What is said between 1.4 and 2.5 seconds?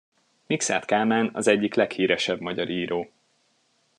egyik leghíresebb